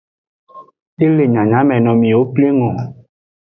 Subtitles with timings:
[0.99, 2.71] De le nyanyamenomiwo pleng o.